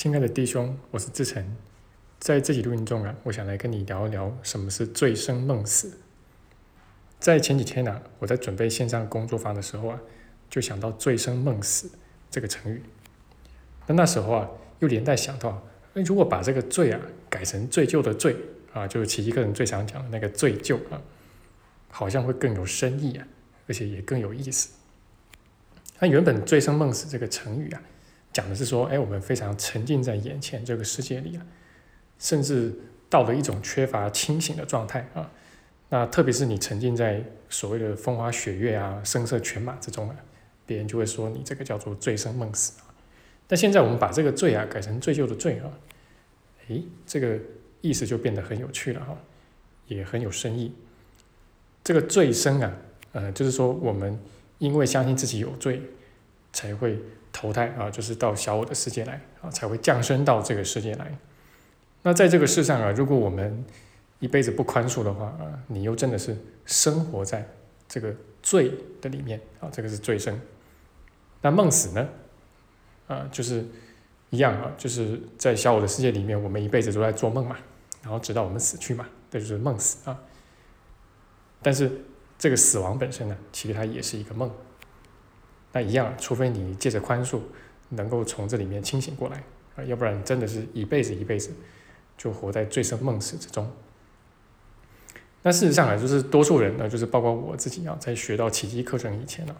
[0.00, 1.44] 亲爱的弟兄，我是志成，
[2.18, 5.98] 在这集录音中啊，我想来跟你聊一聊什么是醉生梦死。
[7.18, 10.00] 在前几天呢，我在准备线上工作坊的时候啊，
[10.48, 11.90] 就想到“醉生梦死”
[12.30, 12.82] 这个成语。
[13.88, 14.48] 那那时候啊，
[14.78, 16.98] 又连带想到，那如果把这个“醉”啊
[17.28, 18.34] 改成“醉旧”的“醉”
[18.72, 21.02] 啊，就是奇一个人最常讲的那个“醉旧”啊，
[21.90, 23.28] 好像会更有深意啊，
[23.68, 24.70] 而且也更有意思。
[25.98, 27.82] 那原本“醉生梦死”这个成语啊。
[28.32, 31.44] 讲的是说，哎，我们非常沉浸在眼前这个世界里啊，
[32.18, 32.72] 甚至
[33.08, 35.30] 到了一种缺乏清醒的状态啊。
[35.88, 40.16] 那特别是你沉浸在所谓的风花雪月啊、声色犬马之中啊，
[40.64, 42.94] 别人就会说你这个叫做醉生梦死啊。
[43.48, 45.72] 但现在我们把这个“醉”啊改成“醉酒”的“醉”啊，
[46.68, 47.36] 诶，这个
[47.80, 49.18] 意思就变得很有趣了哈，
[49.88, 50.72] 也很有深意。
[51.82, 52.72] 这个“醉生”啊，
[53.10, 54.16] 呃，就是说我们
[54.58, 55.82] 因为相信自己有罪，
[56.52, 56.96] 才会。
[57.32, 61.16] 投胎啊，就是到小我的世界来啊，才会降生到这个世界来。
[62.02, 63.64] 那在这个世上啊，如果我们
[64.18, 67.46] 一辈子不宽恕的话啊，你又真的是生活在
[67.88, 70.38] 这个罪的里面啊，这个是罪生。
[71.42, 72.08] 那梦死呢？
[73.06, 73.64] 啊，就是
[74.30, 77.56] 一样啊，就是在小我的世界里面，我们一辈子都在做梦嘛，
[78.02, 80.18] 然后直到我们死去嘛，这就是梦死啊。
[81.62, 81.90] 但是
[82.38, 84.50] 这个死亡本身呢，其实它也是一个梦。
[85.72, 87.40] 那一样，除非你借着宽恕，
[87.90, 89.42] 能够从这里面清醒过来
[89.76, 91.52] 啊，要不然真的是一辈子一辈子
[92.18, 93.70] 就活在醉生梦死之中。
[95.42, 99.56] 那事实上啊，就是多数人呢，就是包括我自己啊，在学到奇迹课程以前呢，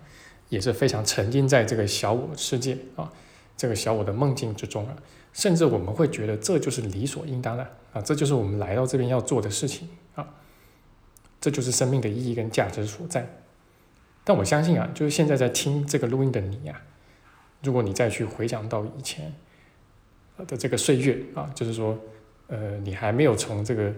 [0.49, 3.11] 也是非常沉浸在这个小我世界啊，
[3.57, 4.97] 这个小我的梦境之中啊，
[5.33, 10.35] 甚至我们会觉得这就是理所应当的啊，这就是我们来到这边要做的事情啊，
[11.41, 13.40] 这就是生命的意义跟价值所在。
[14.31, 16.81] 但我相信啊，就是现在在听这个录音的你呀，
[17.65, 19.35] 如果你再去回想到以前
[20.47, 21.99] 的这个岁月啊，就是说，
[22.47, 23.93] 呃，你还没有从这个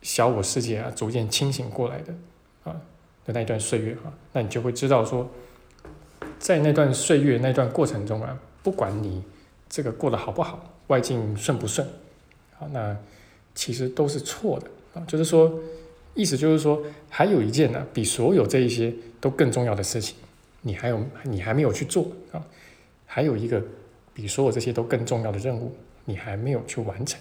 [0.00, 2.12] 小我世界啊逐渐清醒过来的
[2.64, 2.74] 啊
[3.24, 5.30] 的那一段岁月啊，那你就会知道说，
[6.40, 9.22] 在那段岁月那段过程中啊，不管你
[9.68, 11.86] 这个过得好不好，外境顺不顺，
[12.58, 12.96] 啊，那
[13.54, 15.56] 其实都是错的啊，就是说。
[16.14, 20.14] 意思就是说，还有一件呢，比所有这一些都更重要的事情，
[20.60, 22.44] 你还有你还没有去做啊，
[23.06, 23.62] 还有一个
[24.12, 25.74] 比所有这些都更重要的任务，
[26.04, 27.18] 你还没有去完成。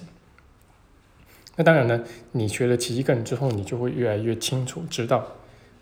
[1.55, 2.03] 那当然呢，
[2.33, 5.25] 你学了奇迹课程之后，你就会越来越清楚知道，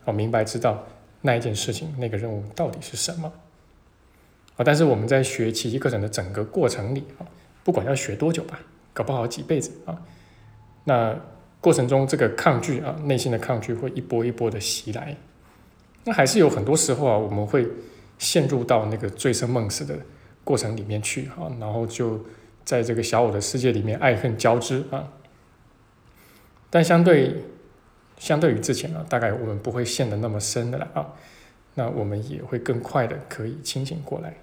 [0.06, 0.86] 哦，明白知道
[1.22, 3.34] 那一件事情那个任务到底是什么。
[4.58, 7.26] 啊，但是我们在学奇迹课程的整个过程里啊，
[7.64, 8.60] 不管要学多久吧，
[8.94, 10.00] 搞不好几辈子啊，
[10.84, 11.20] 那。
[11.62, 15.16] 过程中，这个抗拒啊，内心的抗拒会一波一波的袭来。
[16.06, 17.68] 那还是有很多时候啊，我们会
[18.18, 19.98] 陷入到那个醉生梦死的
[20.44, 22.26] 过程里面去啊，然后就
[22.64, 25.12] 在这个小我的世界里面爱恨交织啊。
[26.70, 27.44] 但相对
[28.18, 31.14] 相对于之前啊，大概我们不会陷得那么深的了啊。
[31.76, 34.36] 那我们也会更快的可以清醒过来，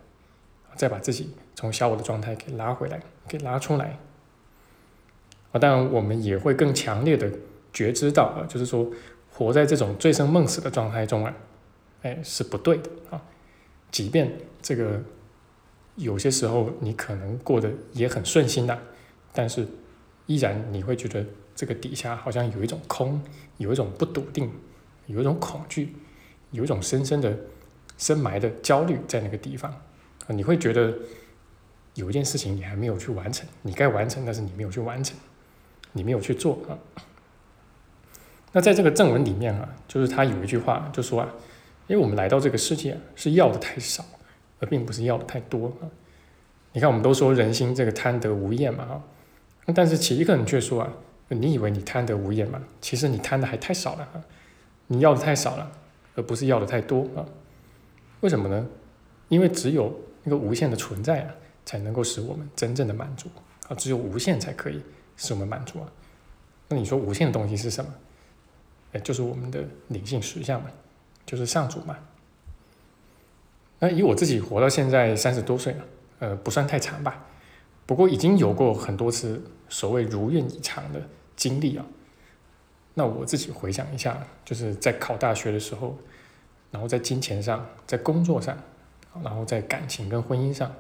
[0.75, 3.99] 再把自己从小我的状态给拉回来，给拉出来。
[5.59, 7.31] 当然，我们也会更强烈的
[7.73, 8.91] 觉知到啊，就是说，
[9.31, 11.35] 活在这种醉生梦死的状态中啊，
[12.03, 13.23] 哎，是不对的啊。
[13.91, 15.01] 即便这个
[15.95, 18.79] 有些时候你可能过得也很顺心的，
[19.33, 19.67] 但是
[20.27, 21.25] 依然你会觉得
[21.55, 23.23] 这个底下好像有一种空，
[23.59, 24.51] 有一种不笃定，
[25.07, 25.95] 有一种恐惧，
[26.51, 27.37] 有一种深深的
[27.97, 29.79] 深埋的焦虑在那个地方啊。
[30.29, 30.93] 你会觉得
[31.95, 35.17] 有一件事情你还没有去完成，你该完成，但是你没有去完成。
[35.97, 36.77] 你没有去做啊？
[38.53, 41.29] 那在这个正文里面啊，就是他有一句话就说啊，
[41.89, 44.05] 因为我们来到这个世界是要的太少，
[44.61, 45.89] 而并不是要的太多啊。
[46.73, 49.03] 你看，我们都说人心这个贪得无厌嘛啊，
[49.75, 50.93] 但是其一个人却说啊，
[51.29, 52.63] 你以为你贪得无厌吗？
[52.81, 54.23] 其实你贪的还太少了啊，
[54.87, 55.73] 你要的太少了，
[56.15, 57.25] 而不是要的太多啊。
[58.21, 58.67] 为什么呢？
[59.29, 61.35] 因为只有那个无限的存在啊，
[61.65, 63.29] 才能够使我们真正的满足
[63.69, 64.83] 啊，只有无限才可以。
[65.17, 65.89] 使我们满足啊？
[66.69, 67.95] 那你说无限的东西是什么？
[68.93, 70.71] 哎，就是我们的灵性实相嘛，
[71.25, 71.97] 就是上主嘛。
[73.79, 75.85] 那以我自己活到现在三十多岁了，
[76.21, 77.25] 呃，不算太长吧。
[77.85, 81.01] 不过已经有过很多次所谓如愿以偿的
[81.37, 81.85] 经历啊。
[82.95, 85.99] 那我自己回想一下，就是在考大学的时候，
[86.71, 88.57] 然后在金钱上，在工作上，
[89.23, 90.75] 然后在感情跟婚姻上，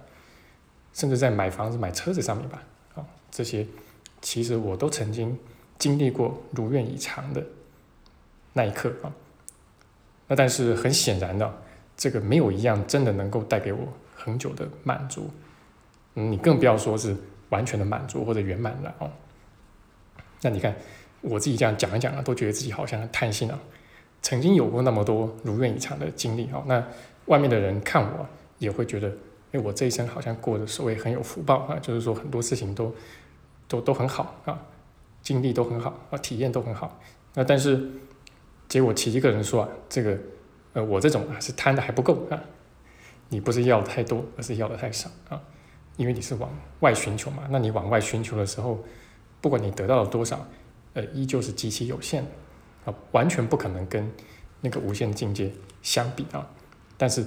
[0.94, 2.62] 甚至在买房子、买车子上面吧，
[2.94, 3.66] 啊，这些。
[4.20, 5.38] 其实我都曾经
[5.78, 7.44] 经历过如愿以偿的
[8.52, 9.12] 那一刻啊，
[10.28, 11.52] 那但是很显然的，
[11.96, 13.80] 这个没有一样真的能够带给我
[14.14, 15.30] 很久的满足，
[16.14, 17.16] 嗯你更不要说是
[17.50, 19.10] 完全的满足或者圆满了哦。
[20.42, 20.74] 那你看
[21.20, 23.58] 我自己这样讲一讲啊，都觉得自己好像很贪心啊。
[24.22, 26.84] 曾经有过那么多如愿以偿的经历啊，那
[27.26, 28.26] 外面的人看我
[28.58, 29.12] 也会觉得，
[29.52, 32.92] 哎，我这一生好像过得所谓很有福报啊，就是说很多事情都
[33.68, 34.58] 都都很好啊，
[35.22, 37.00] 经历都很好啊，体验都很好。
[37.34, 37.90] 那但是
[38.68, 40.18] 结果其一个人说啊，这个
[40.72, 42.40] 呃我这种啊是贪的还不够啊，
[43.28, 45.40] 你不是要的太多，而是要的太少啊，
[45.96, 48.82] 因为你是往外寻求嘛，那你往外寻求的时候，
[49.40, 50.46] 不管你得到了多少，
[50.94, 52.30] 呃，依旧是极其有限的。
[52.86, 54.08] 啊，完全不可能跟
[54.60, 55.52] 那个无限的境界
[55.82, 56.48] 相比啊！
[56.96, 57.26] 但是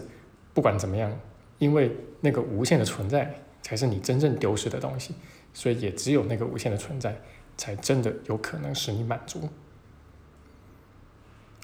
[0.53, 1.11] 不管怎么样，
[1.57, 5.13] 因为那个无限的存在才是你真正丢失的东西，
[5.53, 7.19] 所以也只有那个无限的存在，
[7.57, 9.49] 才真的有可能使你满足。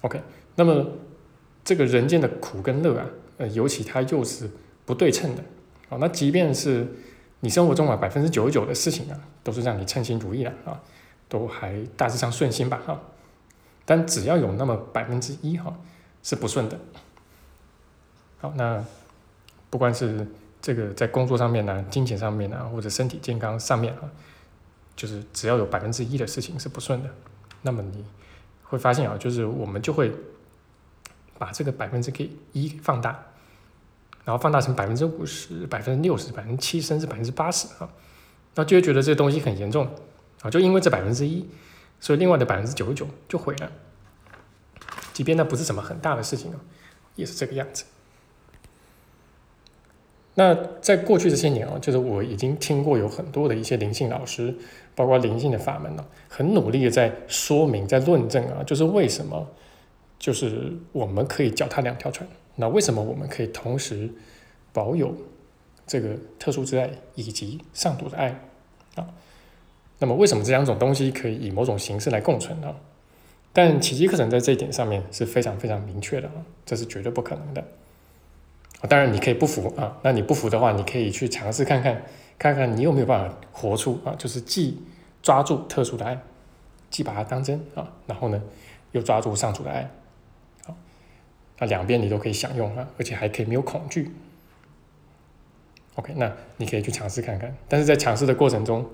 [0.01, 0.21] OK，
[0.55, 0.85] 那么
[1.63, 4.49] 这个人间的苦跟乐啊，呃，尤其它又是
[4.85, 5.43] 不对称的
[5.89, 5.97] 啊。
[5.99, 6.87] 那即便是
[7.39, 10.81] 你生活中啊百分之九十九的事情啊，都是让你称心如意的啊，
[11.27, 13.01] 都还大致上顺心吧啊。
[13.85, 15.75] 但只要有那么百分之一哈
[16.23, 16.79] 是不顺的，
[18.39, 18.83] 好，那
[19.69, 20.27] 不管是
[20.65, 24.01] 这个在工作上面呢、金钱上面呢，或者身体健康上面啊，
[24.95, 27.09] 就是只要有百分之一的事情是不顺的，
[27.61, 28.03] 那么你
[28.63, 30.11] 会发现啊，就是我们就会
[31.37, 33.11] 把这个百分之给一放大，
[34.23, 37.87] 然后放大成百分之五十、百分之六十、百分之七，甚至百分之八十啊，
[38.55, 39.87] 那就会觉得这东西很严重
[40.41, 41.47] 啊，就因为这百分之一。
[41.99, 43.71] 所以另外的百分之九十九就毁了，
[45.13, 46.57] 即便那不是什么很大的事情啊，
[47.15, 47.85] 也是这个样子。
[50.37, 54.53] 那在过去这些年啊，就是我已经听过有很多的一些灵性老师，
[54.93, 59.47] 包括灵性的法门呢，很努力的在说明、在论证啊，就是为什么，
[60.19, 64.09] 就是我们可以脚踏两条船，那为什么我们可以同时
[64.73, 65.15] 保有
[65.87, 68.37] 这个特殊之爱以及上度的爱
[68.95, 69.07] 啊？
[69.99, 72.75] 那么，为什么这两种东西可以以某种形式来共存呢？
[73.53, 77.63] 但奇迹课程在这一点上面是非常非常明确的啊，这是绝对不可能的。
[78.85, 82.03] 当然，你可以不服啊，那你不服的话，你可以去尝试看看，
[82.37, 84.81] 看看你有没有办法活出啊，就是既
[85.21, 86.19] 抓住特殊的爱，
[86.89, 88.41] 既把它当真啊，然后呢，
[88.91, 89.89] 又抓住上主的爱，
[90.65, 90.75] 好，
[91.59, 94.11] 那两边你都可以享用啊，而且还可以没有恐惧。
[95.95, 98.85] OK，那你可以去尝试看看，但是在尝试的过程中。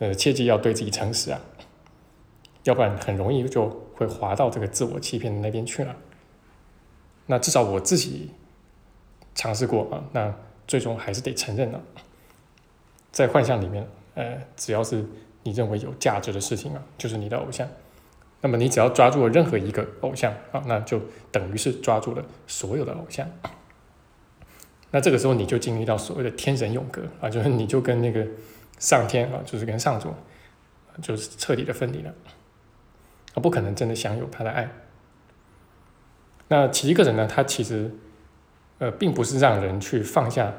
[0.00, 1.40] 呃，切记要对自己诚实啊，
[2.64, 5.94] 要不然很容易就会滑到这个自我欺骗的那边去了。
[7.26, 8.32] 那至少我自己
[9.34, 10.34] 尝试过啊，那
[10.66, 11.80] 最终还是得承认了，
[13.12, 15.04] 在幻象里面，呃，只要是
[15.42, 17.68] 你认为有价值的事情啊，就是你的偶像。
[18.40, 21.00] 那么你只要抓住了任何一个偶像啊，那就
[21.30, 23.28] 等于是抓住了所有的偶像。
[24.90, 28.26] 那这个时候你就经历到所谓的天人永隔啊，就是你就跟那个。
[28.76, 30.12] 上天啊，就是跟上主，
[31.00, 32.12] 就是彻底的分离了，
[33.32, 34.68] 啊，不可能真的享有他的爱。
[36.48, 37.94] 那其一个人呢，他其实，
[38.78, 40.52] 呃，并不是让人去放下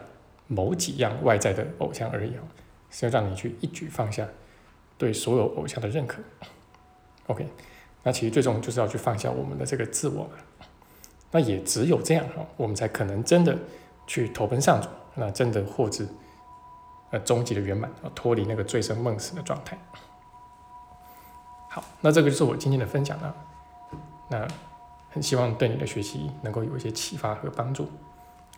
[0.47, 2.43] 某几样外在的偶像而已啊，
[2.89, 4.27] 是要让你去一举放下
[4.97, 6.21] 对所有偶像的认可。
[7.27, 7.47] OK，
[8.03, 10.29] 那其实最终就是要去放下我们的这个自我嘛。
[11.31, 13.57] 那也只有这样哈，我们才可能真的
[14.07, 16.07] 去投奔上主，那真的获知。
[17.11, 19.77] 呃，终极的圆满，脱离那个醉生梦死的状态。
[21.69, 23.35] 好，那这个就是我今天的分享了。
[24.29, 24.47] 那
[25.15, 27.87] 很希望对你的学习能够有一些启发和帮助。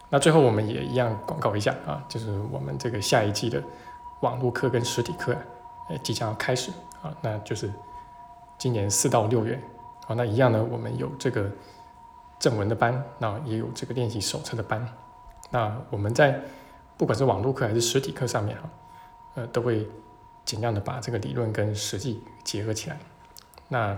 [0.09, 3.61] 那最后我们也一样广告一下啊，就是我们这个下一季的
[4.21, 5.37] 网络课跟实体课，
[5.87, 6.71] 呃，即将要开始
[7.03, 7.71] 啊，那就是
[8.57, 9.61] 今年四到六月
[10.07, 11.47] 啊，那一样呢，我们有这个
[12.39, 14.83] 正文的班，那也有这个练习手册的班。
[15.51, 16.41] 那我们在
[16.97, 18.69] 不管是网络课还是实体课上面哈，
[19.35, 19.87] 呃，都会
[20.43, 22.97] 尽量的把这个理论跟实际结合起来。
[23.67, 23.95] 那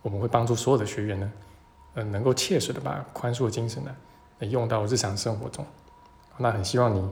[0.00, 1.30] 我们会帮助所有的学员呢，
[1.94, 3.94] 嗯，能够切实的把宽恕的精神呢，
[4.40, 5.66] 用到日常生活中。
[6.38, 7.10] 那很希望你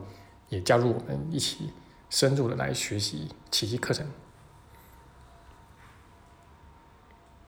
[0.49, 1.71] 也加入我们一起
[2.09, 4.07] 深入的来学习奇迹课程。